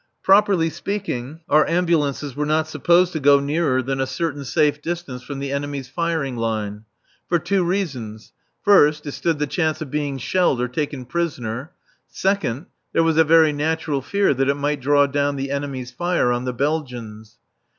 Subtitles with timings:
[0.23, 5.21] Properly speaking, our ambulances were not supposed to go nearer than a certain safe distance
[5.21, 6.85] from the enemy's firing line.
[7.29, 8.33] For two reasons.
[8.63, 11.73] First, it stood the chance of being shelled or taken prisoner.
[12.07, 16.31] Second, there was a very natural fear that it might draw down the enemy's fire
[16.31, 17.37] on the Belgians.